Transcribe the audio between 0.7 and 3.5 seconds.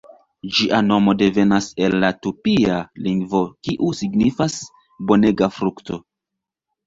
nomo devenas el la tupia lingvo